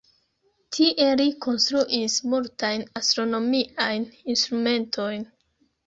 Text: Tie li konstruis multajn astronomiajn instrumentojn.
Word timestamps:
Tie 0.77 1.05
li 1.19 1.27
konstruis 1.47 2.17
multajn 2.33 2.89
astronomiajn 3.03 4.13
instrumentojn. 4.37 5.33